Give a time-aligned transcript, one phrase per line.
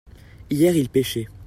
[0.49, 1.27] hier ils pêchaient.